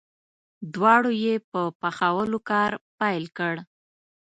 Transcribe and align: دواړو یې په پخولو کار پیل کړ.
دواړو 0.73 1.11
یې 1.23 1.35
په 1.51 1.61
پخولو 1.79 2.39
کار 2.49 2.71
پیل 2.99 3.23
کړ. 3.37 3.53